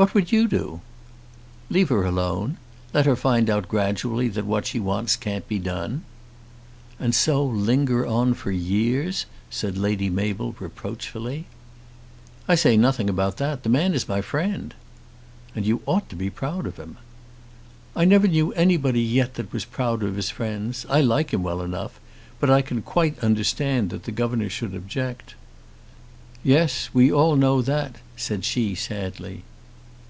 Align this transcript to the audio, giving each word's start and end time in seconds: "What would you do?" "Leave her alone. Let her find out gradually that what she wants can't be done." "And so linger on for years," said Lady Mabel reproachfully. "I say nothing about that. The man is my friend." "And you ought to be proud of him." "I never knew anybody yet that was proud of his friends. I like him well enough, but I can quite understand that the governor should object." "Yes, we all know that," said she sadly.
"What 0.00 0.14
would 0.14 0.32
you 0.32 0.48
do?" 0.48 0.80
"Leave 1.68 1.90
her 1.90 2.04
alone. 2.06 2.56
Let 2.94 3.04
her 3.04 3.16
find 3.16 3.50
out 3.50 3.68
gradually 3.68 4.28
that 4.28 4.46
what 4.46 4.64
she 4.64 4.80
wants 4.80 5.14
can't 5.14 5.46
be 5.46 5.58
done." 5.58 6.04
"And 6.98 7.14
so 7.14 7.44
linger 7.44 8.06
on 8.06 8.32
for 8.32 8.50
years," 8.50 9.26
said 9.50 9.76
Lady 9.76 10.08
Mabel 10.08 10.56
reproachfully. 10.58 11.44
"I 12.48 12.54
say 12.54 12.78
nothing 12.78 13.10
about 13.10 13.36
that. 13.36 13.62
The 13.62 13.68
man 13.68 13.92
is 13.92 14.08
my 14.08 14.22
friend." 14.22 14.72
"And 15.54 15.66
you 15.66 15.82
ought 15.84 16.08
to 16.08 16.16
be 16.16 16.30
proud 16.30 16.66
of 16.66 16.78
him." 16.78 16.96
"I 17.94 18.06
never 18.06 18.26
knew 18.26 18.54
anybody 18.54 19.02
yet 19.02 19.34
that 19.34 19.52
was 19.52 19.66
proud 19.66 20.02
of 20.02 20.16
his 20.16 20.30
friends. 20.30 20.86
I 20.88 21.02
like 21.02 21.30
him 21.30 21.42
well 21.42 21.60
enough, 21.60 22.00
but 22.40 22.48
I 22.48 22.62
can 22.62 22.80
quite 22.80 23.22
understand 23.22 23.90
that 23.90 24.04
the 24.04 24.12
governor 24.12 24.48
should 24.48 24.74
object." 24.74 25.34
"Yes, 26.42 26.88
we 26.94 27.12
all 27.12 27.36
know 27.36 27.60
that," 27.60 27.96
said 28.16 28.46
she 28.46 28.74
sadly. 28.74 29.42